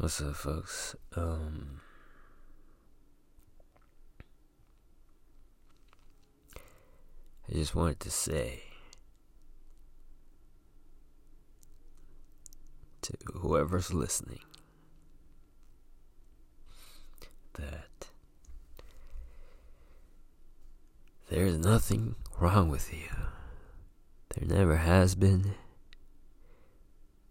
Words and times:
What's 0.00 0.20
up, 0.20 0.36
folks? 0.36 0.94
Um, 1.16 1.80
I 6.54 7.54
just 7.54 7.74
wanted 7.74 7.98
to 8.00 8.10
say 8.12 8.62
to 13.02 13.12
whoever's 13.34 13.92
listening 13.92 14.38
that 17.54 18.06
there's 21.28 21.58
nothing 21.58 22.14
wrong 22.38 22.68
with 22.68 22.94
you. 22.94 23.08
There 24.36 24.46
never 24.46 24.76
has 24.76 25.16
been. 25.16 25.54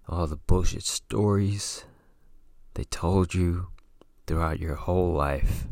All 0.09 0.27
the 0.27 0.35
bullshit 0.35 0.83
stories 0.83 1.85
they 2.77 2.83
told 2.83 3.33
you 3.33 3.69
throughout 4.27 4.59
your 4.59 4.75
whole 4.75 5.11
life. 5.11 5.65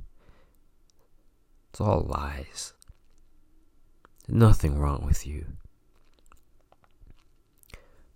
It's 1.70 1.80
all 1.80 2.02
lies. 2.02 2.73
There's 4.26 4.40
nothing 4.40 4.80
wrong 4.80 5.05
with 5.05 5.28
you. 5.28 5.45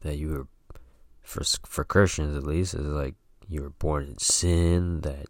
That 0.02 0.18
you 0.18 0.30
were, 0.30 0.48
for 1.22 1.44
for 1.68 1.84
Christians 1.84 2.36
at 2.36 2.44
least, 2.44 2.74
is 2.74 2.82
like 2.82 3.14
you 3.48 3.62
were 3.62 3.70
born 3.70 4.06
in 4.06 4.18
sin. 4.18 5.02
That 5.02 5.28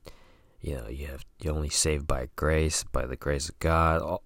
you 0.61 0.77
know 0.77 0.87
you 0.87 1.07
have 1.07 1.25
you're 1.41 1.53
only 1.53 1.67
saved 1.67 2.07
by 2.07 2.29
grace, 2.37 2.85
by 2.85 3.05
the 3.05 3.17
grace 3.17 3.49
of 3.49 3.59
God. 3.59 4.01
All, 4.01 4.23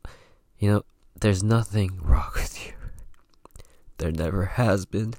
you 0.60 0.70
know, 0.70 0.84
there's 1.20 1.42
nothing 1.42 2.00
wrong 2.04 2.34
with 2.36 2.68
you. 2.68 2.74
There 3.98 4.12
never 4.12 4.46
has 4.46 4.86
been. 4.86 5.16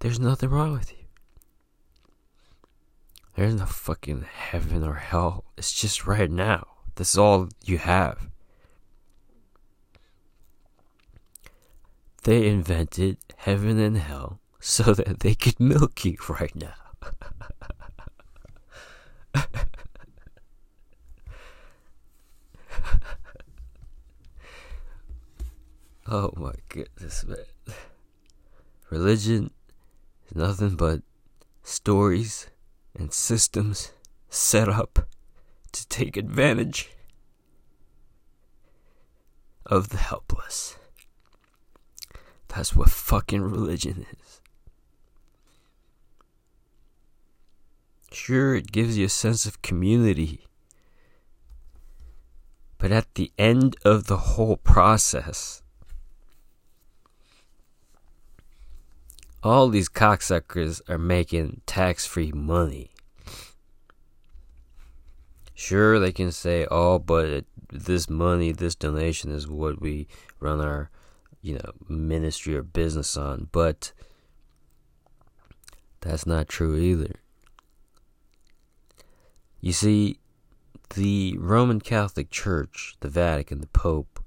There's 0.00 0.18
nothing 0.18 0.50
wrong 0.50 0.72
with 0.72 0.90
you. 0.90 0.99
There's 3.36 3.54
no 3.54 3.66
fucking 3.66 4.22
heaven 4.22 4.82
or 4.84 4.94
hell. 4.94 5.44
It's 5.56 5.72
just 5.72 6.06
right 6.06 6.30
now. 6.30 6.66
This 6.96 7.12
is 7.12 7.18
all 7.18 7.48
you 7.64 7.78
have. 7.78 8.28
They 12.24 12.48
invented 12.48 13.16
heaven 13.36 13.78
and 13.78 13.96
hell 13.96 14.40
so 14.60 14.92
that 14.94 15.20
they 15.20 15.34
could 15.34 15.58
milk 15.58 16.04
you 16.04 16.16
right 16.28 16.54
now. 16.54 16.74
oh 26.08 26.30
my 26.36 26.52
goodness, 26.68 27.24
man. 27.24 27.38
Religion 28.90 29.50
is 30.28 30.36
nothing 30.36 30.76
but 30.76 31.00
stories 31.62 32.48
and 33.00 33.12
systems 33.12 33.92
set 34.28 34.68
up 34.68 35.08
to 35.72 35.88
take 35.88 36.16
advantage 36.16 36.90
of 39.64 39.88
the 39.88 39.96
helpless. 39.96 40.76
That's 42.48 42.76
what 42.76 42.90
fucking 42.90 43.42
religion 43.42 44.06
is. 44.12 44.40
Sure, 48.12 48.54
it 48.54 48.72
gives 48.72 48.98
you 48.98 49.06
a 49.06 49.08
sense 49.08 49.46
of 49.46 49.62
community. 49.62 50.46
But 52.76 52.92
at 52.92 53.14
the 53.14 53.32
end 53.38 53.76
of 53.84 54.06
the 54.08 54.16
whole 54.16 54.56
process, 54.56 55.62
all 59.42 59.68
these 59.68 59.88
cocksuckers 59.88 60.80
are 60.88 60.98
making 60.98 61.62
tax 61.66 62.06
free 62.06 62.32
money. 62.32 62.92
Sure, 65.54 65.98
they 65.98 66.12
can 66.12 66.32
say, 66.32 66.66
oh, 66.70 66.98
but 66.98 67.44
this 67.70 68.08
money, 68.08 68.52
this 68.52 68.74
donation 68.74 69.30
is 69.30 69.46
what 69.46 69.80
we 69.80 70.08
run 70.40 70.60
our, 70.60 70.90
you 71.42 71.54
know, 71.54 71.72
ministry 71.88 72.56
or 72.56 72.62
business 72.62 73.16
on. 73.16 73.48
But 73.52 73.92
that's 76.00 76.26
not 76.26 76.48
true 76.48 76.76
either. 76.76 77.16
You 79.60 79.72
see, 79.72 80.18
the 80.94 81.36
Roman 81.38 81.80
Catholic 81.80 82.30
Church, 82.30 82.96
the 83.00 83.08
Vatican, 83.08 83.60
the 83.60 83.66
Pope, 83.68 84.24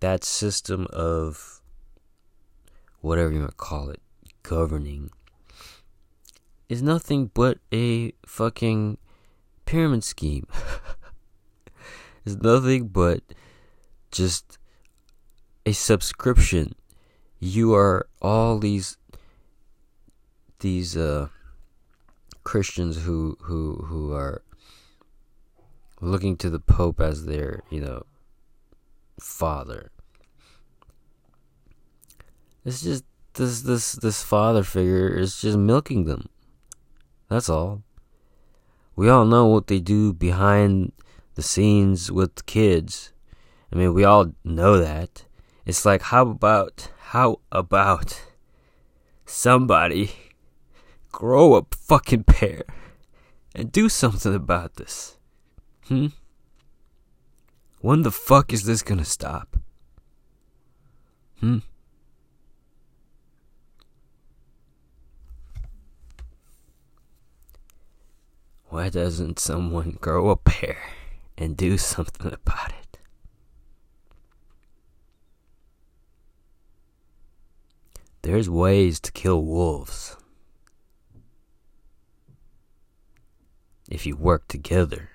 that 0.00 0.24
system 0.24 0.86
of 0.90 1.60
whatever 3.00 3.30
you 3.30 3.40
want 3.40 3.50
to 3.50 3.56
call 3.56 3.90
it, 3.90 4.00
governing 4.48 5.10
is 6.68 6.80
nothing 6.80 7.30
but 7.34 7.58
a 7.72 8.12
fucking 8.24 8.96
pyramid 9.64 10.04
scheme. 10.04 10.46
it's 12.24 12.36
nothing 12.36 12.86
but 12.86 13.22
just 14.12 14.58
a 15.64 15.72
subscription. 15.72 16.74
You 17.40 17.74
are 17.74 18.08
all 18.22 18.58
these 18.58 18.96
these 20.60 20.96
uh 20.96 21.28
Christians 22.44 23.02
who 23.02 23.36
who 23.40 23.84
who 23.88 24.12
are 24.12 24.42
looking 26.00 26.36
to 26.36 26.50
the 26.50 26.60
Pope 26.60 27.00
as 27.00 27.26
their, 27.26 27.64
you 27.68 27.80
know, 27.80 28.04
father. 29.18 29.90
It's 32.64 32.82
just 32.82 33.04
this 33.36 33.62
this 33.62 33.92
this 33.92 34.22
father 34.22 34.62
figure 34.62 35.08
is 35.08 35.40
just 35.40 35.56
milking 35.56 36.04
them. 36.04 36.28
That's 37.28 37.48
all. 37.48 37.82
We 38.94 39.08
all 39.08 39.24
know 39.24 39.46
what 39.46 39.66
they 39.66 39.78
do 39.78 40.12
behind 40.12 40.92
the 41.34 41.42
scenes 41.42 42.10
with 42.10 42.46
kids. 42.46 43.12
I 43.72 43.76
mean, 43.76 43.94
we 43.94 44.04
all 44.04 44.32
know 44.42 44.78
that. 44.78 45.24
It's 45.64 45.84
like 45.84 46.02
how 46.02 46.22
about 46.28 46.90
how 47.10 47.40
about 47.52 48.20
somebody 49.24 50.12
grow 51.12 51.56
a 51.56 51.66
fucking 51.70 52.24
pair 52.24 52.64
and 53.54 53.70
do 53.70 53.88
something 53.88 54.34
about 54.34 54.76
this? 54.76 55.18
Hmm? 55.88 56.08
When 57.80 58.02
the 58.02 58.10
fuck 58.10 58.52
is 58.52 58.64
this 58.64 58.82
gonna 58.82 59.04
stop? 59.04 59.56
Hmm? 61.40 61.58
Why 68.68 68.88
doesn't 68.88 69.38
someone 69.38 69.98
grow 70.00 70.28
a 70.30 70.36
pair 70.36 70.78
and 71.38 71.56
do 71.56 71.78
something 71.78 72.32
about 72.32 72.70
it? 72.70 72.98
There's 78.22 78.50
ways 78.50 78.98
to 79.00 79.12
kill 79.12 79.42
wolves. 79.44 80.16
If 83.88 84.04
you 84.04 84.16
work 84.16 84.48
together, 84.48 85.10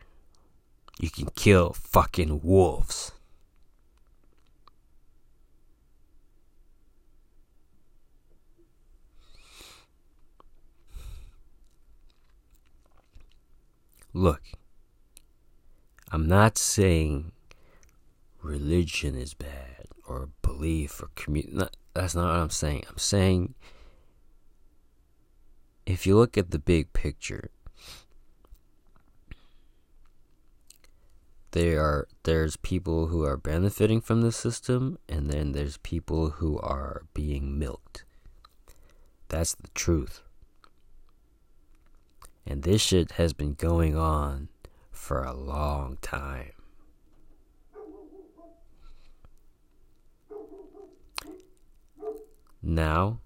you 0.97 1.09
can 1.09 1.27
kill 1.35 1.73
fucking 1.73 2.39
wolves. 2.41 3.11
Look, 14.13 14.41
I'm 16.11 16.27
not 16.27 16.57
saying 16.57 17.31
religion 18.41 19.15
is 19.15 19.33
bad 19.33 19.87
or 20.05 20.29
belief 20.41 21.01
or 21.01 21.09
community. 21.15 21.69
That's 21.93 22.15
not 22.15 22.27
what 22.27 22.41
I'm 22.41 22.49
saying. 22.49 22.83
I'm 22.89 22.97
saying 22.97 23.55
if 25.85 26.05
you 26.05 26.17
look 26.17 26.37
at 26.37 26.51
the 26.51 26.59
big 26.59 26.91
picture, 26.93 27.51
there 31.51 31.81
are 31.81 32.07
there's 32.23 32.57
people 32.57 33.07
who 33.07 33.23
are 33.23 33.37
benefiting 33.37 34.01
from 34.01 34.21
the 34.21 34.31
system 34.31 34.97
and 35.07 35.29
then 35.29 35.51
there's 35.53 35.77
people 35.77 36.31
who 36.31 36.59
are 36.59 37.03
being 37.13 37.57
milked. 37.57 38.03
That's 39.29 39.55
the 39.55 39.69
truth. 39.73 40.21
And 42.45 42.63
this 42.63 42.81
shit 42.81 43.13
has 43.13 43.33
been 43.33 43.53
going 43.53 43.95
on 43.95 44.49
for 44.91 45.23
a 45.23 45.33
long 45.33 45.97
time. 46.01 46.51
Now, 52.63 53.19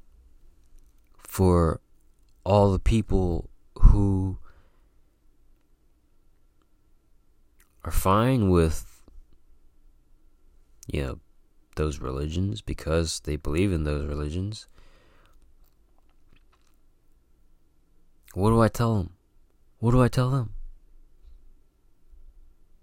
for 1.18 1.82
all 2.46 2.72
the 2.72 2.80
people 2.80 3.50
who 3.80 4.38
are 7.84 7.92
fine 7.92 8.50
with, 8.50 9.02
you 10.88 11.04
know, 11.04 11.20
those 11.76 12.00
religions 12.00 12.62
because 12.62 13.20
they 13.22 13.36
believe 13.36 13.74
in 13.74 13.84
those 13.84 14.06
religions, 14.06 14.68
what 18.36 18.50
do 18.50 18.62
I 18.62 18.68
tell 18.68 18.98
them? 18.98 19.12
What 19.80 19.92
do 19.92 20.02
I 20.02 20.08
tell 20.08 20.30
them? 20.30 20.52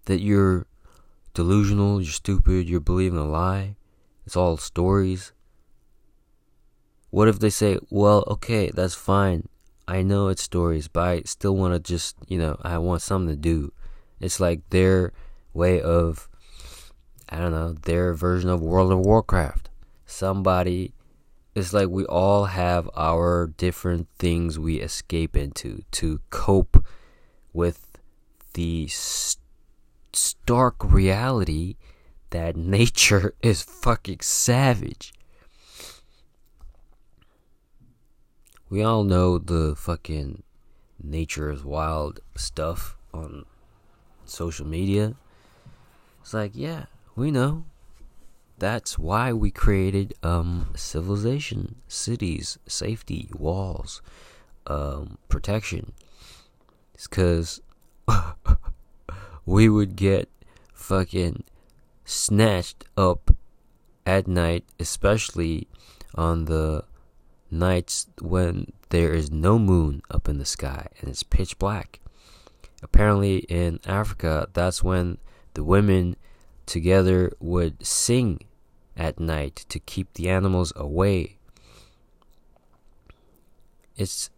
That 0.06 0.20
you're 0.20 0.66
delusional, 1.34 2.00
you're 2.00 2.12
stupid, 2.12 2.69
you're 2.69 2.81
believing 2.81 3.19
a 3.19 3.26
lie. 3.26 3.76
It's 4.26 4.37
all 4.37 4.56
stories. 4.56 5.32
What 7.10 7.28
if 7.28 7.38
they 7.38 7.50
say, 7.50 7.78
well, 7.90 8.25
okay, 8.26 8.70
that's 8.70 8.94
fine. 8.94 9.49
I 9.87 10.02
know 10.02 10.28
it's 10.28 10.43
stories, 10.43 10.88
but 10.88 11.02
I 11.02 11.22
still 11.26 11.56
want 11.56 11.75
to 11.75 11.81
just, 11.81 12.16
you 12.26 12.38
know, 12.38 12.56
I 12.62 12.78
want 12.78 13.02
something 13.02 13.34
to 13.34 13.40
do. 13.40 13.72
It's 14.20 14.40
like 14.40 14.60
their 14.70 15.12
way 15.52 15.82
of, 15.82 16.28
I 17.28 17.38
don't 17.38 17.52
know, 17.52 17.72
their 17.75 18.14
version 18.14 18.49
of 18.49 18.62
World 18.62 18.93
of 18.93 19.00
Warcraft. 19.00 19.69
Somebody, 20.06 20.94
it's 21.54 21.72
like 21.72 21.88
we 21.88 22.04
all 22.06 22.46
have 22.46 22.88
our 22.96 23.46
different 23.46 24.08
things 24.19 24.58
we 24.58 24.76
escape 24.81 25.37
into 25.37 25.82
to 25.93 26.20
cope 26.31 26.84
with 27.52 27.99
the 28.54 28.88
st- 28.88 29.43
stark 30.12 30.82
reality 30.84 31.76
that 32.31 32.56
nature 32.78 33.34
is 33.43 33.62
fucking 33.62 34.20
savage. 34.20 35.12
We 38.70 38.82
all 38.82 39.04
know 39.04 39.37
the 39.37 39.76
fucking 39.76 40.43
nature 41.02 41.50
is 41.50 41.62
wild 41.62 42.20
stuff 42.34 42.96
on 43.12 43.44
social 44.25 44.66
media. 44.66 45.14
It's 46.22 46.32
like, 46.32 46.52
yeah, 46.54 46.87
we 47.14 47.31
know. 47.31 47.64
That's 48.62 48.97
why 48.97 49.32
we 49.32 49.50
created 49.50 50.14
um 50.23 50.70
civilization, 50.76 51.82
cities, 51.88 52.59
safety, 52.69 53.29
walls, 53.35 54.00
um 54.69 55.19
protection. 55.29 55.91
It's 56.94 57.09
cuz 57.09 57.61
we 59.44 59.69
would 59.69 59.97
get 59.97 60.31
fucking 60.73 61.43
snatched 62.05 62.85
up 62.97 63.35
at 64.06 64.29
night, 64.29 64.64
especially 64.79 65.67
on 66.14 66.44
the 66.44 66.85
nights 67.50 68.06
when 68.20 68.73
there 68.91 69.12
is 69.12 69.29
no 69.29 69.59
moon 69.59 70.03
up 70.09 70.29
in 70.29 70.38
the 70.38 70.44
sky 70.44 70.87
and 71.00 71.11
it's 71.11 71.25
pitch 71.25 71.59
black. 71.59 71.99
Apparently, 72.81 73.38
in 73.38 73.81
Africa, 73.85 74.47
that's 74.53 74.85
when 74.85 75.19
the 75.55 75.64
women 75.64 76.14
together 76.64 77.32
would 77.41 77.85
sing 77.85 78.38
at 78.96 79.18
night 79.18 79.64
to 79.68 79.78
keep 79.78 80.12
the 80.14 80.28
animals 80.28 80.72
away. 80.76 81.38
It's 83.96 84.30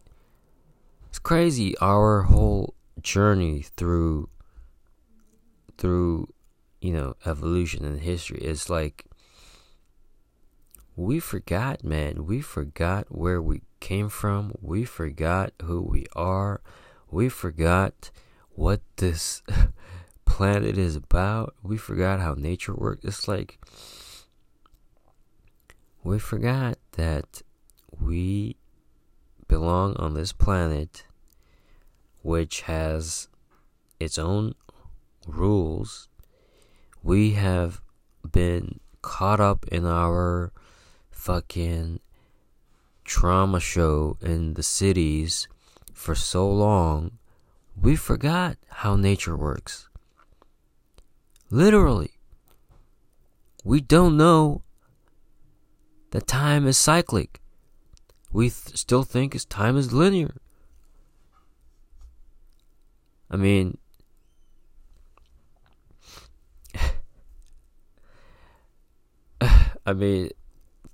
it's 1.08 1.18
crazy 1.18 1.76
our 1.78 2.22
whole 2.22 2.74
journey 3.00 3.62
through 3.76 4.28
through 5.78 6.28
you 6.80 6.92
know 6.92 7.14
evolution 7.24 7.84
and 7.84 8.00
history. 8.00 8.38
Is 8.38 8.68
like 8.68 9.06
we 10.96 11.18
forgot 11.18 11.84
man. 11.84 12.26
We 12.26 12.40
forgot 12.40 13.06
where 13.08 13.40
we 13.42 13.62
came 13.80 14.08
from. 14.08 14.54
We 14.60 14.84
forgot 14.84 15.52
who 15.62 15.82
we 15.82 16.06
are. 16.14 16.60
We 17.10 17.28
forgot 17.28 18.10
what 18.54 18.80
this 18.96 19.42
planet 20.24 20.78
is 20.78 20.96
about. 20.96 21.54
We 21.62 21.76
forgot 21.76 22.20
how 22.20 22.34
nature 22.34 22.74
works. 22.74 23.04
It's 23.04 23.28
like 23.28 23.58
we 26.04 26.18
forgot 26.18 26.78
that 26.92 27.42
we 27.98 28.56
belong 29.48 29.96
on 29.96 30.14
this 30.14 30.32
planet 30.32 31.06
which 32.22 32.62
has 32.62 33.28
its 33.98 34.18
own 34.18 34.54
rules, 35.26 36.08
we 37.02 37.32
have 37.32 37.80
been 38.30 38.80
caught 39.02 39.40
up 39.40 39.66
in 39.68 39.86
our 39.86 40.52
fucking 41.10 42.00
trauma 43.04 43.60
show 43.60 44.16
in 44.20 44.54
the 44.54 44.62
cities 44.62 45.48
for 45.92 46.14
so 46.14 46.50
long, 46.50 47.12
we 47.80 47.96
forgot 47.96 48.56
how 48.68 48.96
nature 48.96 49.36
works. 49.36 49.88
Literally. 51.50 52.12
We 53.64 53.80
don't 53.80 54.16
know 54.16 54.63
that 56.14 56.26
time 56.28 56.66
is 56.68 56.78
cyclic. 56.78 57.40
We 58.32 58.44
th- 58.44 58.76
still 58.76 59.02
think 59.02 59.34
it's 59.34 59.44
time 59.44 59.76
is 59.76 59.92
linear. 59.92 60.36
I 63.28 63.36
mean, 63.36 63.78
I 69.40 69.92
mean, 69.92 70.30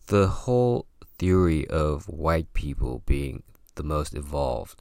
the 0.07 0.27
whole 0.27 0.87
theory 1.19 1.69
of 1.69 2.09
white 2.09 2.51
people 2.55 3.03
being 3.05 3.43
the 3.75 3.83
most 3.83 4.15
evolved 4.15 4.81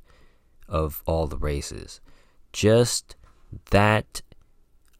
of 0.69 1.03
all 1.05 1.27
the 1.27 1.35
races, 1.35 1.99
just 2.53 3.17
that 3.71 4.21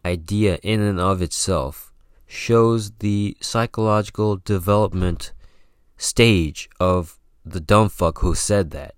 idea 0.04 0.60
in 0.64 0.82
and 0.82 1.00
of 1.00 1.22
itself 1.22 1.89
shows 2.30 2.92
the 3.00 3.36
psychological 3.42 4.38
development 4.38 5.34
stage 5.98 6.70
of 6.80 7.18
the 7.44 7.60
dumb 7.60 7.90
fuck 7.90 8.20
who 8.20 8.36
said 8.36 8.70
that. 8.70 8.94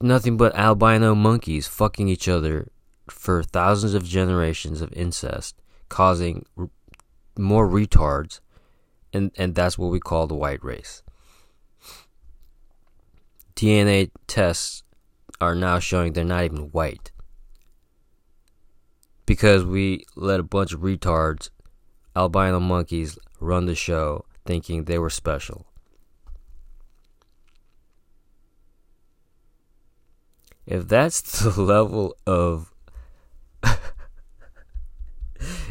Nothing 0.00 0.36
but 0.36 0.56
albino 0.56 1.14
monkeys 1.14 1.68
fucking 1.68 2.08
each 2.08 2.26
other 2.26 2.68
for 3.08 3.44
thousands 3.44 3.94
of 3.94 4.04
generations 4.04 4.80
of 4.80 4.92
incest, 4.92 5.54
causing 5.88 6.44
more 7.38 7.68
retards, 7.68 8.40
and 9.12 9.30
and 9.36 9.54
that's 9.54 9.78
what 9.78 9.92
we 9.92 10.00
call 10.00 10.26
the 10.26 10.34
white 10.34 10.64
race. 10.64 11.04
DNA 13.54 14.10
tests 14.26 14.82
are 15.40 15.54
now 15.54 15.78
showing 15.78 16.12
they're 16.12 16.24
not 16.24 16.44
even 16.44 16.70
white 16.72 17.12
because 19.30 19.64
we 19.64 20.04
let 20.16 20.40
a 20.40 20.42
bunch 20.42 20.72
of 20.72 20.80
retards, 20.80 21.50
albino 22.16 22.58
monkeys, 22.58 23.16
run 23.38 23.66
the 23.66 23.76
show 23.76 24.24
thinking 24.44 24.82
they 24.82 24.98
were 24.98 25.08
special. 25.08 25.68
If 30.66 30.88
that's 30.88 31.20
the 31.44 31.62
level 31.62 32.16
of 32.26 32.74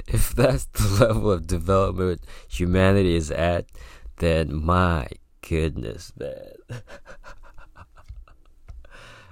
if 0.07 0.33
that's 0.33 0.63
the 0.63 1.05
level 1.05 1.29
of 1.29 1.45
development 1.45 2.23
humanity 2.47 3.17
is 3.17 3.29
at, 3.29 3.65
then 4.19 4.55
my 4.55 5.05
goodness, 5.41 6.13
man. 6.17 6.53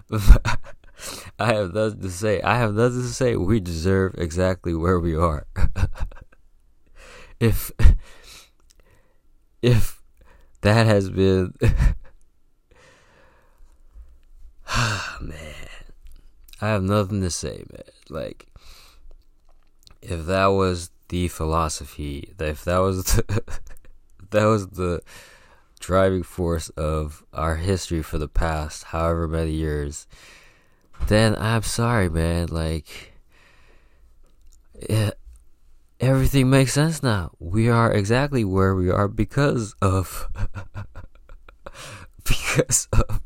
I 1.40 1.54
have 1.54 1.74
nothing 1.74 2.02
to 2.02 2.10
say. 2.10 2.42
I 2.42 2.58
have 2.58 2.74
nothing 2.74 3.02
to 3.02 3.08
say. 3.08 3.36
We 3.36 3.60
deserve 3.60 4.16
exactly 4.18 4.74
where 4.74 5.00
we 5.00 5.16
are. 5.16 5.46
if 7.40 7.72
if 9.62 10.02
that 10.62 10.86
has 10.88 11.10
been 11.10 11.54
Ah 14.70 15.18
man, 15.22 15.68
I 16.60 16.68
have 16.70 16.84
nothing 16.84 17.22
to 17.22 17.30
say, 17.30 17.64
man. 17.72 17.84
Like 18.10 18.48
if 20.02 20.26
that 20.26 20.48
was 20.48 20.90
the 21.10 21.28
philosophy, 21.28 22.34
if 22.40 22.64
that 22.66 22.80
was 22.80 23.04
the, 23.16 23.44
that 24.32 24.46
was 24.46 24.68
the 24.70 25.02
driving 25.80 26.24
force 26.24 26.70
of 26.70 27.24
our 27.34 27.58
history 27.58 28.02
for 28.02 28.18
the 28.18 28.28
past 28.28 28.86
however 28.86 29.28
many 29.28 29.52
years, 29.52 30.08
then 31.08 31.36
I'm 31.36 31.64
sorry, 31.64 32.10
man. 32.10 32.48
Like, 32.48 33.14
everything 36.00 36.50
makes 36.50 36.74
sense 36.74 37.02
now. 37.02 37.32
We 37.40 37.70
are 37.70 37.92
exactly 37.92 38.44
where 38.44 38.76
we 38.76 38.90
are 38.90 39.08
because 39.08 39.76
of 39.82 40.28
because 42.24 42.88
of 42.94 43.22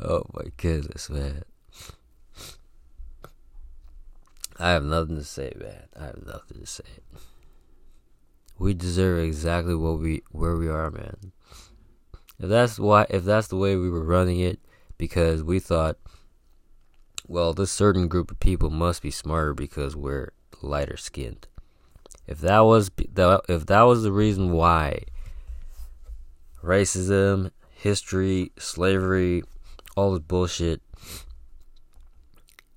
oh 0.00 0.24
my 0.34 0.50
goodness, 0.56 1.08
man. 1.10 1.42
I 4.58 4.70
have 4.70 4.84
nothing 4.84 5.16
to 5.16 5.24
say, 5.24 5.52
man. 5.56 5.82
I 5.98 6.06
have 6.06 6.26
nothing 6.26 6.60
to 6.60 6.66
say. 6.66 6.84
We 8.58 8.72
deserve 8.72 9.22
exactly 9.22 9.74
what 9.74 9.98
we 9.98 10.22
where 10.30 10.56
we 10.56 10.68
are, 10.68 10.90
man. 10.90 11.32
If 12.38 12.48
that's 12.48 12.78
why 12.78 13.06
if 13.10 13.24
that's 13.24 13.48
the 13.48 13.56
way 13.56 13.76
we 13.76 13.90
were 13.90 14.04
running 14.04 14.40
it 14.40 14.60
because 14.98 15.42
we 15.42 15.58
thought 15.58 15.98
well, 17.26 17.52
this 17.52 17.72
certain 17.72 18.08
group 18.08 18.30
of 18.30 18.40
people 18.40 18.70
must 18.70 19.02
be 19.02 19.10
smarter 19.10 19.54
because 19.54 19.96
we're 19.96 20.32
lighter 20.62 20.96
skinned. 20.96 21.46
If 22.26 22.40
that 22.40 22.60
was 22.60 22.90
if 22.98 23.66
that 23.66 23.82
was 23.82 24.02
the 24.02 24.12
reason 24.12 24.52
why 24.52 25.02
racism, 26.62 27.50
history, 27.70 28.52
slavery, 28.58 29.42
all 29.96 30.12
this 30.12 30.20
bullshit. 30.20 30.82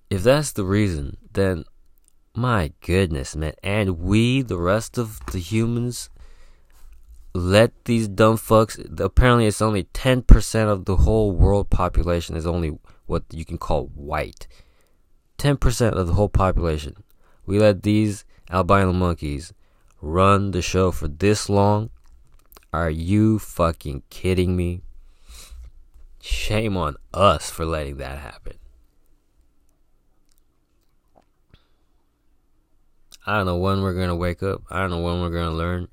If 0.10 0.24
that's 0.24 0.52
the 0.52 0.64
reason, 0.64 1.18
then 1.34 1.66
my 2.36 2.72
goodness, 2.82 3.36
man. 3.36 3.54
And 3.64 4.00
we, 4.00 4.42
the 4.42 4.58
rest 4.58 4.98
of 4.98 5.20
the 5.32 5.40
humans, 5.40 6.10
let 7.34 7.86
these 7.86 8.08
dumb 8.08 8.38
fucks. 8.38 8.80
Apparently, 9.00 9.46
it's 9.46 9.62
only 9.62 9.84
10% 9.86 10.68
of 10.68 10.86
the 10.86 10.98
whole 10.98 11.32
world 11.32 11.70
population 11.70 12.36
is 12.36 12.48
only 12.48 12.78
what 13.10 13.24
you 13.32 13.44
can 13.44 13.58
call 13.58 13.88
white. 13.96 14.48
10% 15.38 15.92
of 15.94 16.08
the 16.08 16.14
whole 16.14 16.30
population. 16.30 17.04
We 17.46 17.60
let 17.60 17.84
these 17.84 18.26
albino 18.52 18.94
monkeys 18.94 19.54
run 20.02 20.52
the 20.52 20.62
show 20.62 20.92
for 20.92 21.08
this 21.08 21.50
long. 21.50 21.90
Are 22.72 22.90
you 22.90 23.40
fucking 23.40 24.04
kidding 24.10 24.56
me? 24.56 24.82
Shame 26.22 26.78
on 26.78 26.98
us 27.14 27.50
for 27.50 27.66
letting 27.66 27.98
that 27.98 28.20
happen. 28.20 28.58
I 33.26 33.38
don't 33.38 33.46
know 33.46 33.58
when 33.58 33.82
we're 33.82 33.94
gonna 33.94 34.16
wake 34.16 34.44
up. 34.44 34.64
I 34.70 34.82
don't 34.82 34.92
know 34.92 35.02
when 35.02 35.22
we're 35.22 35.30
gonna 35.30 35.56
learn. 35.56 35.88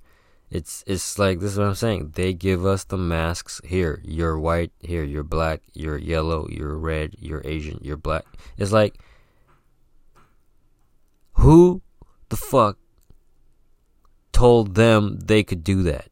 It's 0.51 0.85
it's 0.87 1.19
like 1.19 1.41
this 1.41 1.53
is 1.53 1.59
what 1.59 1.69
I'm 1.69 1.75
saying. 1.75 2.13
They 2.15 2.33
give 2.33 2.65
us 2.65 2.85
the 2.85 2.97
masks 2.97 3.61
here. 3.65 4.01
You're 4.05 4.39
white. 4.39 4.73
Here 4.81 5.03
you're 5.03 5.25
black. 5.25 5.63
You're 5.75 5.99
yellow. 5.99 6.47
You're 6.49 6.77
red. 6.77 7.17
You're 7.19 7.43
Asian. 7.45 7.81
You're 7.83 7.97
black. 7.97 8.25
It's 8.57 8.73
like 8.73 8.99
who 11.33 11.83
the 12.29 12.37
fuck 12.37 12.79
told 14.33 14.75
them 14.75 15.19
they 15.19 15.43
could 15.43 15.65
do 15.65 15.83
that? 15.83 16.09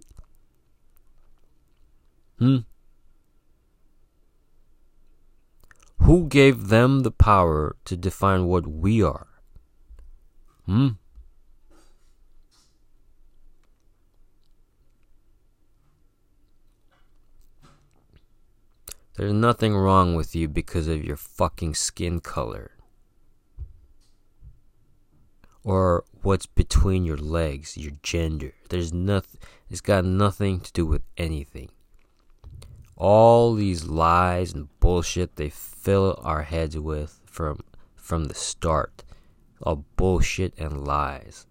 Hmm. 2.38 2.58
Who 6.00 6.26
gave 6.28 6.68
them 6.68 7.00
the 7.00 7.10
power 7.10 7.76
to 7.84 7.96
define 7.96 8.46
what 8.46 8.66
we 8.66 9.02
are? 9.02 9.28
Hmm. 10.66 10.88
There's 19.16 19.32
nothing 19.32 19.76
wrong 19.76 20.14
with 20.14 20.34
you 20.34 20.48
because 20.48 20.88
of 20.88 21.04
your 21.04 21.16
fucking 21.16 21.74
skin 21.74 22.20
color. 22.20 22.72
Or 25.62 26.04
what's 26.22 26.46
between 26.46 27.04
your 27.04 27.16
legs, 27.16 27.76
your 27.76 27.92
gender. 28.02 28.52
There's 28.68 28.92
nothing 28.92 29.40
it's 29.70 29.80
got 29.80 30.04
nothing 30.04 30.60
to 30.60 30.72
do 30.72 30.84
with 30.84 31.02
anything. 31.16 31.70
All 32.96 33.54
these 33.54 33.84
lies 33.84 34.52
and 34.52 34.68
bullshit 34.78 35.36
they 35.36 35.48
fill 35.48 36.18
our 36.22 36.42
heads 36.42 36.78
with 36.78 37.20
from 37.24 37.60
from 37.96 38.26
the 38.26 38.34
start. 38.34 39.04
All 39.62 39.84
bullshit 39.96 40.54
and 40.58 40.86
lies. 40.86 41.46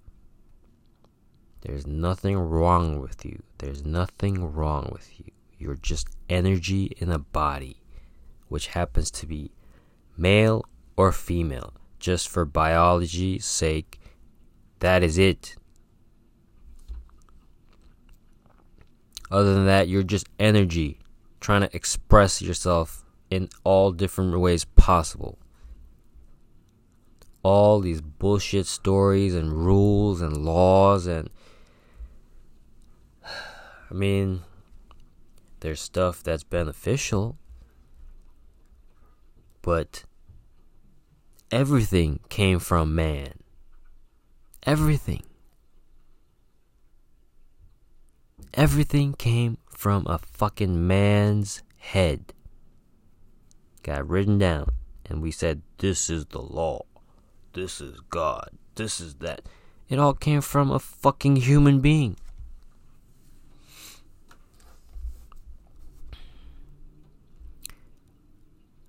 There's 1.61 1.87
nothing 1.87 2.37
wrong 2.37 2.99
with 2.99 3.25
you. 3.25 3.41
There's 3.57 3.85
nothing 3.85 4.53
wrong 4.53 4.89
with 4.91 5.19
you. 5.19 5.32
You're 5.57 5.75
just 5.75 6.07
energy 6.29 6.91
in 6.97 7.09
a 7.09 7.19
body, 7.19 7.77
which 8.47 8.67
happens 8.67 9.11
to 9.11 9.25
be 9.25 9.51
male 10.17 10.65
or 10.95 11.11
female, 11.11 11.73
just 11.99 12.27
for 12.27 12.45
biology's 12.45 13.45
sake. 13.45 13.99
That 14.79 15.03
is 15.03 15.17
it. 15.17 15.55
Other 19.31 19.53
than 19.53 19.65
that, 19.65 19.87
you're 19.87 20.03
just 20.03 20.27
energy 20.37 20.99
trying 21.39 21.61
to 21.61 21.75
express 21.75 22.41
yourself 22.41 23.03
in 23.29 23.49
all 23.63 23.91
different 23.91 24.39
ways 24.39 24.63
possible. 24.63 25.37
All 27.41 27.79
these 27.79 27.99
bullshit 27.99 28.67
stories 28.67 29.33
and 29.33 29.51
rules 29.51 30.21
and 30.21 30.37
laws 30.37 31.07
and 31.07 31.29
I 33.25 33.93
mean, 33.93 34.41
there's 35.63 35.79
stuff 35.79 36.21
that's 36.21 36.43
beneficial, 36.43 37.37
but 39.61 40.03
everything 41.53 42.19
came 42.27 42.59
from 42.59 42.93
man. 42.93 43.35
Everything. 44.63 45.23
Everything 48.53 49.13
came 49.13 49.57
from 49.69 50.05
a 50.05 50.17
fucking 50.17 50.85
man's 50.85 51.63
head. 51.77 52.33
Got 53.83 54.09
written 54.09 54.37
down, 54.37 54.67
and 55.05 55.21
we 55.21 55.31
said, 55.31 55.61
This 55.77 56.09
is 56.09 56.25
the 56.25 56.41
law. 56.41 56.81
This 57.53 57.79
is 57.79 58.01
God. 58.09 58.49
This 58.75 58.99
is 58.99 59.15
that. 59.15 59.43
It 59.87 59.97
all 59.97 60.13
came 60.13 60.41
from 60.41 60.71
a 60.71 60.79
fucking 60.79 61.37
human 61.37 61.79
being. 61.79 62.17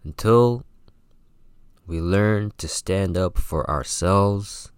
Until 0.04 0.64
we 1.86 2.00
learn 2.00 2.52
to 2.58 2.68
stand 2.68 3.16
up 3.16 3.38
for 3.38 3.68
ourselves, 3.70 4.70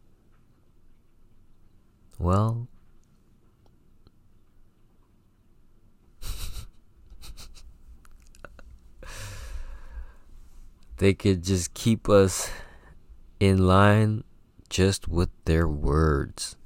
well, 2.16 2.68
they 10.98 11.12
could 11.12 11.42
just 11.42 11.74
keep 11.74 12.08
us 12.08 12.48
in 13.40 13.66
line 13.66 14.22
just 14.68 15.08
with 15.08 15.30
their 15.44 15.66
words, 15.66 16.56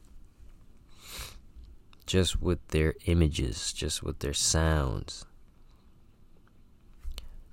just 2.05 2.43
with 2.43 2.59
their 2.69 2.95
images, 3.07 3.73
just 3.73 4.03
with 4.03 4.19
their 4.19 4.35
sounds 4.35 5.25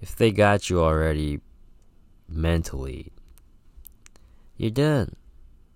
if 0.02 0.16
they 0.16 0.32
got 0.32 0.70
you 0.70 0.82
already 0.82 1.40
mentally, 2.28 3.12
you're 4.58 4.72
done. 4.72 5.16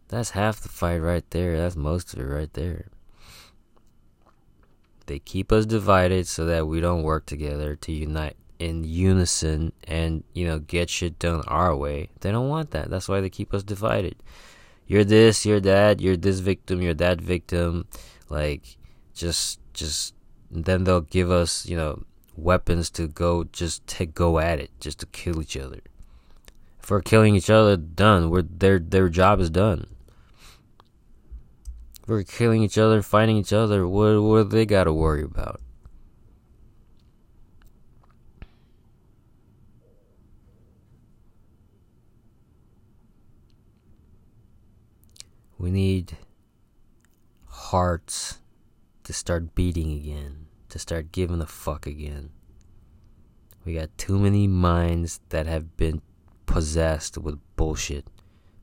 That's 0.08 0.32
half 0.32 0.60
the 0.60 0.70
fight 0.70 0.98
right 0.98 1.24
there. 1.30 1.58
That's 1.58 1.76
most 1.76 2.14
of 2.14 2.20
it 2.20 2.24
right 2.24 2.54
there. 2.54 2.88
They 5.06 5.20
keep 5.20 5.52
us 5.52 5.66
divided 5.66 6.28
so 6.28 6.46
that 6.46 6.68
we 6.68 6.82
don't 6.82 7.04
work 7.04 7.26
together 7.26 7.76
to 7.78 7.92
unite 7.92 8.36
in 8.60 8.84
unison 8.84 9.72
and, 9.86 10.24
you 10.34 10.46
know, 10.46 10.60
get 10.60 10.90
shit 10.90 11.18
done 11.18 11.44
our 11.48 11.76
way. 11.76 12.10
They 12.20 12.32
don't 12.32 12.50
want 12.50 12.72
that. 12.72 12.90
That's 12.90 13.10
why 13.10 13.20
they 13.20 13.30
keep 13.30 13.54
us 13.54 13.64
divided. 13.64 14.16
You're 14.86 15.04
this, 15.04 15.46
you're 15.46 15.62
that, 15.62 16.00
you're 16.00 16.18
this 16.18 16.40
victim, 16.40 16.82
you're 16.82 16.94
that 16.96 17.20
victim. 17.20 17.88
Like, 18.30 18.78
just, 19.14 19.60
just, 19.74 20.14
then 20.52 20.84
they'll 20.84 21.02
give 21.02 21.32
us, 21.32 21.66
you 21.66 21.76
know, 21.76 22.04
weapons 22.36 22.90
to 22.92 23.08
go 23.08 23.44
just 23.46 23.86
to 23.88 24.06
go 24.06 24.40
at 24.40 24.60
it, 24.60 24.72
just 24.80 25.00
to 25.00 25.06
kill 25.08 25.42
each 25.42 25.58
other. 25.58 25.82
If 26.82 26.90
we're 26.90 27.02
killing 27.02 27.36
each 27.36 27.50
other, 27.50 27.78
done. 27.78 28.30
We're 28.30 28.42
their 28.42 28.80
their 28.80 29.10
job 29.10 29.40
is 29.40 29.50
done. 29.50 29.88
If 32.02 32.10
we're 32.10 32.24
killing 32.24 32.64
each 32.64 32.78
other, 32.78 33.02
fighting 33.02 33.38
each 33.38 33.54
other, 33.54 33.88
what 33.88 34.22
what 34.22 34.50
they 34.50 34.66
got 34.66 34.86
to 34.86 34.94
worry 34.94 35.24
about? 35.24 35.62
We 45.58 45.70
need 45.70 46.18
hearts 47.46 48.40
to 49.04 49.14
start 49.14 49.54
beating 49.54 49.92
again 49.92 50.41
to 50.72 50.80
start 50.80 51.12
giving 51.12 51.42
a 51.42 51.46
fuck 51.46 51.86
again. 51.86 52.32
We 53.64 53.76
got 53.76 53.96
too 53.98 54.18
many 54.18 54.48
minds 54.48 55.20
that 55.30 55.46
have 55.46 55.78
been 55.78 56.02
possessed 56.46 57.18
with 57.18 57.40
bullshit 57.56 58.06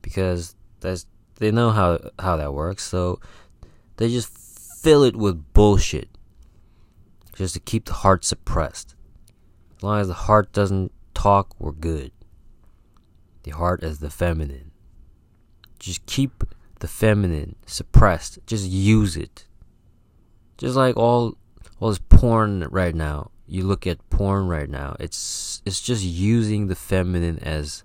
because 0.01 0.55
that's 0.81 1.05
they 1.35 1.51
know 1.51 1.71
how 1.71 1.99
how 2.19 2.35
that 2.35 2.53
works, 2.53 2.83
so 2.83 3.19
they 3.97 4.09
just 4.09 4.27
fill 4.81 5.03
it 5.03 5.15
with 5.15 5.53
bullshit 5.53 6.09
just 7.35 7.53
to 7.53 7.59
keep 7.59 7.85
the 7.85 7.93
heart 7.93 8.25
suppressed. 8.25 8.95
As 9.77 9.83
long 9.83 10.01
as 10.01 10.07
the 10.07 10.13
heart 10.13 10.51
doesn't 10.51 10.91
talk, 11.13 11.55
we're 11.59 11.71
good. 11.71 12.11
The 13.43 13.51
heart 13.51 13.83
is 13.83 13.99
the 13.99 14.09
feminine. 14.09 14.71
Just 15.79 16.05
keep 16.05 16.43
the 16.79 16.87
feminine 16.87 17.55
suppressed. 17.65 18.39
Just 18.45 18.65
use 18.65 19.15
it. 19.15 19.45
Just 20.57 20.75
like 20.75 20.97
all 20.97 21.37
well, 21.79 21.91
it's 21.91 21.99
porn 22.09 22.67
right 22.69 22.93
now. 22.93 23.31
You 23.47 23.63
look 23.63 23.87
at 23.87 24.09
porn 24.09 24.47
right 24.47 24.69
now. 24.69 24.95
It's 24.99 25.61
it's 25.65 25.81
just 25.81 26.03
using 26.03 26.67
the 26.67 26.75
feminine 26.75 27.39
as 27.39 27.83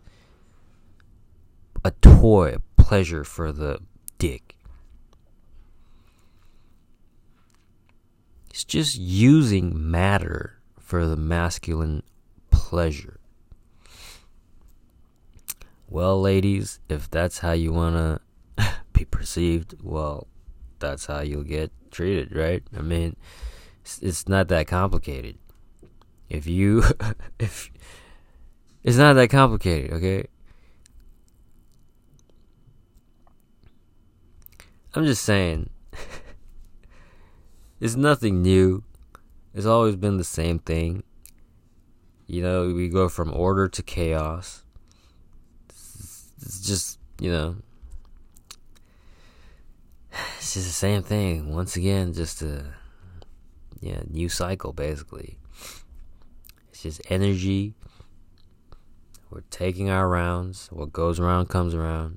a 1.84 1.90
toy, 1.90 2.54
a 2.56 2.82
pleasure 2.82 3.24
for 3.24 3.52
the 3.52 3.78
dick. 4.18 4.56
It's 8.50 8.64
just 8.64 8.96
using 8.96 9.90
matter 9.90 10.58
for 10.78 11.06
the 11.06 11.16
masculine 11.16 12.02
pleasure. 12.50 13.18
Well, 15.88 16.20
ladies, 16.20 16.80
if 16.88 17.10
that's 17.10 17.38
how 17.38 17.52
you 17.52 17.72
want 17.72 17.96
to 18.56 18.72
be 18.92 19.04
perceived, 19.04 19.74
well, 19.82 20.26
that's 20.78 21.06
how 21.06 21.20
you'll 21.20 21.42
get 21.42 21.70
treated, 21.90 22.34
right? 22.34 22.62
I 22.76 22.82
mean, 22.82 23.16
it's, 23.84 24.28
not 24.28 24.48
that 24.48 24.66
complicated. 24.66 25.36
If 26.28 26.46
you, 26.46 26.82
if, 27.38 27.70
it's 28.82 28.96
not 28.96 29.12
that 29.14 29.28
complicated, 29.28 29.92
okay? 29.92 30.26
I'm 34.94 35.04
just 35.04 35.22
saying, 35.22 35.68
it's 37.80 37.96
nothing 37.96 38.42
new. 38.42 38.84
It's 39.52 39.66
always 39.66 39.96
been 39.96 40.16
the 40.16 40.24
same 40.24 40.58
thing. 40.58 41.02
You 42.26 42.42
know, 42.42 42.72
we 42.72 42.88
go 42.88 43.08
from 43.08 43.34
order 43.34 43.68
to 43.68 43.82
chaos. 43.82 44.64
It's 45.68 46.60
just, 46.60 46.98
you 47.20 47.30
know, 47.30 47.56
it's 50.38 50.54
just 50.54 50.66
the 50.66 50.72
same 50.72 51.02
thing. 51.02 51.52
Once 51.52 51.76
again, 51.76 52.14
just 52.14 52.40
a 52.40 52.64
yeah, 53.84 54.00
new 54.08 54.30
cycle 54.30 54.72
basically. 54.72 55.36
It's 56.70 56.82
just 56.82 57.02
energy. 57.10 57.74
We're 59.28 59.42
taking 59.50 59.90
our 59.90 60.08
rounds. 60.08 60.68
What 60.72 60.90
goes 60.90 61.20
around 61.20 61.50
comes 61.50 61.74
around. 61.74 62.16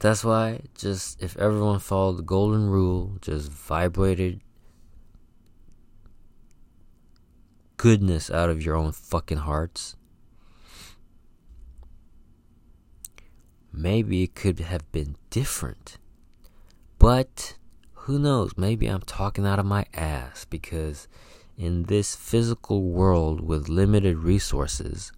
That's 0.00 0.22
why 0.22 0.60
just 0.76 1.22
if 1.22 1.34
everyone 1.38 1.78
followed 1.78 2.18
the 2.18 2.22
golden 2.24 2.68
rule, 2.68 3.16
just 3.22 3.50
vibrated 3.50 4.42
goodness 7.78 8.30
out 8.30 8.50
of 8.50 8.62
your 8.62 8.76
own 8.76 8.92
fucking 8.92 9.38
hearts. 9.38 9.96
Maybe 13.72 14.24
it 14.24 14.34
could 14.34 14.60
have 14.60 14.92
been 14.92 15.16
different. 15.30 15.96
But 16.98 17.56
who 18.06 18.20
knows? 18.20 18.52
Maybe 18.56 18.86
I'm 18.86 19.02
talking 19.02 19.44
out 19.44 19.58
of 19.58 19.66
my 19.66 19.84
ass 19.92 20.44
because 20.44 21.08
in 21.58 21.84
this 21.84 22.14
physical 22.14 22.84
world 22.84 23.40
with 23.40 23.68
limited 23.68 24.18
resources, 24.18 25.10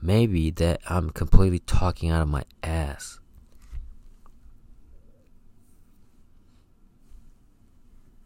maybe 0.00 0.52
that 0.52 0.80
I'm 0.88 1.10
completely 1.10 1.58
talking 1.58 2.10
out 2.10 2.22
of 2.22 2.28
my 2.28 2.44
ass. 2.62 3.18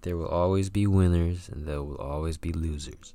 There 0.02 0.18
will 0.18 0.28
always 0.28 0.68
be 0.68 0.86
winners 0.86 1.48
and 1.48 1.66
there 1.66 1.82
will 1.82 1.96
always 1.96 2.36
be 2.36 2.52
losers. 2.52 3.14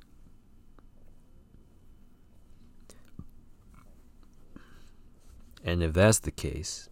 And 5.64 5.80
if 5.80 5.92
that's 5.92 6.18
the 6.18 6.32
case, 6.32 6.89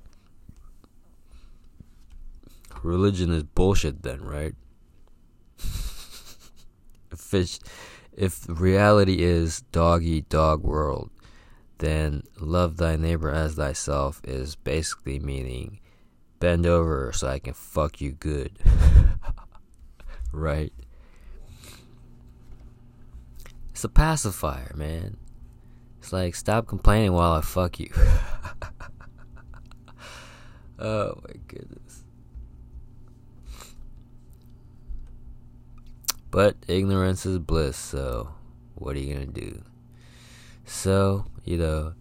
religion 2.82 3.32
is 3.32 3.42
bullshit 3.42 4.02
then, 4.02 4.20
right? 4.23 4.54
if 7.11 7.35
it's, 7.35 7.61
if 8.12 8.47
reality 8.49 9.23
is 9.23 9.62
dog 9.73 10.02
eat 10.02 10.28
dog 10.28 10.62
world, 10.62 11.11
then 11.78 12.23
love 12.40 12.76
thy 12.76 12.97
neighbor 12.97 13.30
as 13.30 13.54
thyself 13.54 14.20
is 14.25 14.56
basically 14.56 15.18
meaning 15.18 15.80
bend 16.40 16.66
over 16.66 17.12
so 17.12 17.28
I 17.28 17.38
can 17.38 17.54
fuck 17.54 18.00
you 18.00 18.12
good. 18.12 18.58
right? 20.32 20.73
It's 23.71 23.84
a 23.84 23.88
pacifier, 23.88 24.73
man. 24.75 25.17
It's 25.99 26.12
like 26.12 26.34
stop 26.34 26.67
complaining 26.67 27.12
while 27.12 27.32
I 27.32 27.43
fuck 27.43 27.78
you. 27.78 27.91
oh 30.78 31.21
my 31.23 31.34
goodness. 31.47 31.77
But 36.30 36.56
ignorance 36.67 37.25
is 37.25 37.38
bliss, 37.38 37.76
so 37.76 38.34
what 38.75 38.97
are 38.97 38.99
you 38.99 39.14
gonna 39.14 39.26
do? 39.26 39.62
So, 40.64 41.25
you 41.45 41.56
know, 41.56 41.95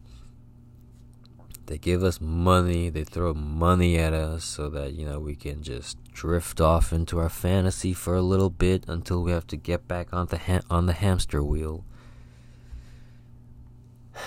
they 1.67 1.77
give 1.77 2.03
us 2.03 2.19
money, 2.19 2.89
they 2.89 3.03
throw 3.03 3.33
money 3.33 3.97
at 3.97 4.13
us 4.13 4.43
so 4.43 4.69
that, 4.69 4.93
you 4.93 5.05
know, 5.05 5.19
we 5.19 5.35
can 5.35 5.63
just 5.63 5.97
drift 6.11 6.59
off 6.61 6.91
into 6.93 7.19
our 7.19 7.29
fantasy 7.29 7.93
for 7.93 8.15
a 8.15 8.21
little 8.21 8.49
bit 8.49 8.85
until 8.87 9.21
we 9.21 9.31
have 9.31 9.47
to 9.47 9.57
get 9.57 9.87
back 9.87 10.13
on 10.13 10.27
the 10.27 10.37
ha- 10.37 10.61
on 10.69 10.85
the 10.85 10.93
hamster 10.93 11.43
wheel. 11.43 11.85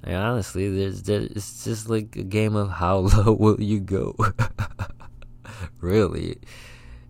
And 0.00 0.14
honestly, 0.14 0.70
there's, 0.70 1.02
there's 1.02 1.26
it's 1.32 1.64
just 1.64 1.88
like 1.90 2.14
a 2.16 2.22
game 2.22 2.54
of 2.54 2.70
how 2.70 2.96
low 2.98 3.32
will 3.32 3.60
you 3.60 3.80
go. 3.80 4.14
really, 5.80 6.38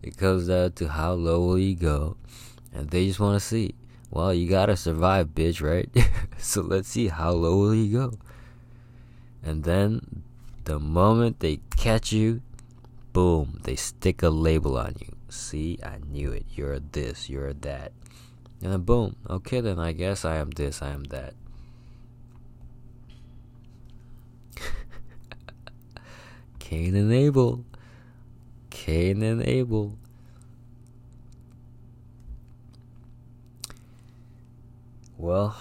it 0.03 0.17
comes 0.17 0.49
down 0.49 0.73
to 0.73 0.89
how 0.89 1.13
low 1.13 1.41
will 1.41 1.59
you 1.59 1.75
go, 1.75 2.17
and 2.73 2.91
they 2.91 3.07
just 3.07 3.21
want 3.21 3.41
to 3.41 3.47
see 3.47 3.75
well, 4.11 4.33
you 4.33 4.49
gotta 4.49 4.77
survive, 4.77 5.29
bitch, 5.29 5.63
right? 5.63 5.91
so 6.39 6.63
let's 6.63 6.89
see 6.89 7.09
how 7.09 7.33
low 7.33 7.59
will 7.59 7.75
you 7.75 7.93
go. 7.93 8.19
And 9.43 9.65
then 9.65 10.23
the 10.65 10.79
moment 10.79 11.41
they 11.41 11.61
catch 11.77 12.13
you, 12.13 12.41
boom, 13.13 13.61
they 13.65 13.77
stick 13.77 14.23
a 14.23 14.31
label 14.31 14.79
on 14.79 14.95
you. 15.01 15.15
See, 15.29 15.79
I 15.85 15.99
knew 16.11 16.33
it. 16.33 16.47
You're 16.55 16.79
this, 16.81 17.29
you're 17.29 17.53
that. 17.53 17.93
And 18.63 18.73
then 18.73 18.81
boom, 18.81 19.17
okay, 19.29 19.61
then 19.61 19.79
I 19.79 19.93
guess 19.93 20.25
I 20.25 20.37
am 20.37 20.51
this, 20.51 20.81
I 20.81 20.89
am 20.89 21.05
that. 21.05 21.35
Cain 26.59 26.97
and 26.97 27.13
Abel. 27.13 27.65
Cain 28.89 29.23
and 29.23 29.47
Abel. 29.47 29.99
Well, 35.19 35.55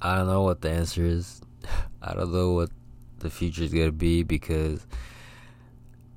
I 0.00 0.16
don't 0.16 0.26
know 0.26 0.42
what 0.42 0.60
the 0.60 0.70
answer 0.70 1.06
is. 1.06 1.40
I 2.02 2.14
don't 2.14 2.32
know 2.32 2.50
what 2.50 2.70
the 3.20 3.30
future 3.30 3.62
is 3.62 3.72
going 3.72 3.86
to 3.86 3.92
be 3.92 4.24
because 4.24 4.84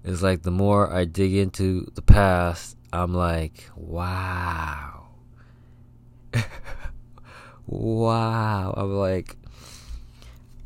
it's 0.03 0.23
like 0.23 0.41
the 0.41 0.49
more 0.49 0.91
I 0.91 1.05
dig 1.05 1.35
into 1.35 1.91
the 1.93 2.01
past, 2.01 2.75
I'm 2.91 3.13
like, 3.13 3.69
wow. 3.75 5.09
wow. 7.67 8.73
I'm 8.75 8.95
like, 8.95 9.37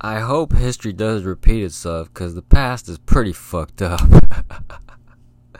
I 0.01 0.19
hope 0.19 0.53
history 0.53 0.93
does 0.93 1.23
repeat 1.23 1.63
itself 1.63 2.13
because 2.13 2.35
the 2.35 2.41
past 2.41 2.87
is 2.87 2.97
pretty 2.97 3.33
fucked 3.33 3.81
up. 3.81 4.01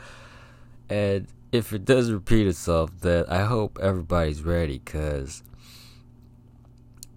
and 0.88 1.26
if 1.52 1.72
it 1.72 1.84
does 1.84 2.10
repeat 2.10 2.46
itself, 2.46 2.90
that 3.00 3.30
I 3.30 3.44
hope 3.44 3.78
everybody's 3.82 4.42
ready 4.42 4.78
because 4.78 5.42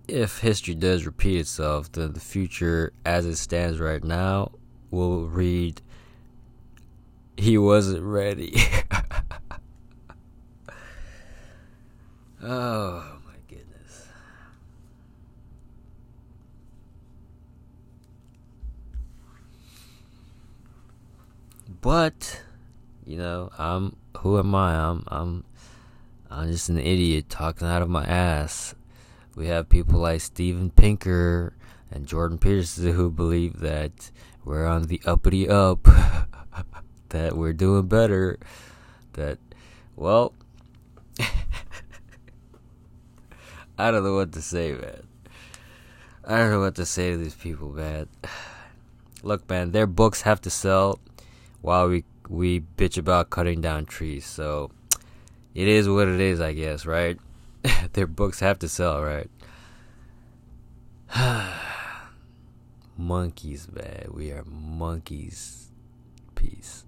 if 0.08 0.40
history 0.40 0.76
does 0.76 1.06
repeat 1.06 1.40
itself, 1.40 1.92
then 1.92 2.14
the 2.14 2.20
future 2.20 2.92
as 3.06 3.26
it 3.26 3.38
stands 3.38 3.80
right 3.80 4.04
now 4.04 4.52
will 4.92 5.28
read 5.28 5.82
he 7.38 7.58
wasn't 7.58 8.04
ready. 8.04 8.56
oh 12.44 13.20
my 13.26 13.34
goodness. 13.48 14.08
But 21.84 22.42
you 23.06 23.18
know, 23.18 23.52
I'm 23.58 23.98
who 24.20 24.40
am 24.40 24.56
I? 24.56 24.74
I'm 24.74 25.04
I'm 25.08 25.44
I'm 26.32 26.50
just 26.50 26.70
an 26.70 26.80
idiot 26.80 27.30
talking 27.30 27.68
out 27.68 27.82
of 27.82 27.90
my 27.90 28.06
ass. 28.06 28.74
We 29.36 29.48
have 29.48 29.68
people 29.68 30.00
like 30.00 30.22
Steven 30.22 30.70
Pinker 30.70 31.54
and 31.92 32.08
Jordan 32.08 32.38
Peterson 32.38 32.94
who 32.94 33.12
believe 33.12 33.60
that 33.60 34.12
we're 34.46 34.66
on 34.66 34.84
the 34.84 35.02
uppity 35.06 35.50
up, 35.50 35.84
that 37.10 37.36
we're 37.36 37.52
doing 37.52 37.88
better, 37.88 38.40
that 39.14 39.40
well 39.98 40.34
I 43.78 43.92
don't 43.92 44.06
know 44.06 44.16
what 44.16 44.32
to 44.32 44.42
say, 44.42 44.72
man. 44.72 45.04
I 46.24 46.38
don't 46.38 46.52
know 46.52 46.62
what 46.62 46.76
to 46.76 46.86
say 46.86 47.12
to 47.12 47.18
these 47.18 47.36
people, 47.36 47.72
man. 47.74 48.08
Look, 49.22 49.50
man, 49.50 49.74
their 49.74 49.88
books 49.88 50.22
have 50.22 50.40
to 50.42 50.50
sell 50.50 51.02
while 51.64 51.88
we 51.88 52.04
we 52.30 52.60
bitch 52.60 52.98
about 52.98 53.32
cutting 53.32 53.62
down 53.62 53.86
trees. 53.86 54.26
So 54.26 54.70
it 55.56 55.68
is 55.68 55.90
what 55.90 56.08
it 56.08 56.20
is, 56.20 56.40
I 56.40 56.54
guess, 56.54 56.86
right? 56.86 57.18
Their 57.94 58.06
books 58.06 58.42
have 58.42 58.60
to 58.60 58.70
sell, 58.70 59.02
right? 59.02 59.30
monkeys, 62.98 63.68
man. 63.72 64.10
We 64.14 64.32
are 64.32 64.44
monkeys. 64.46 65.72
Peace. 66.36 66.83